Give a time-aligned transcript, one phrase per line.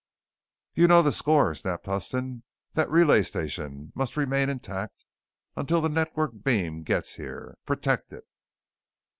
[0.73, 2.41] "You know the score!" snapped Huston.
[2.73, 5.05] "That relay station must remain intact
[5.55, 7.55] until the Network Beam gets here!
[7.67, 8.23] Protect it!"